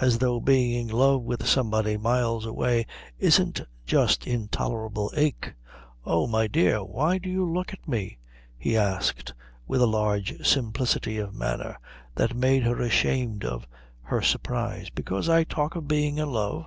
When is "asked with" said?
8.76-9.80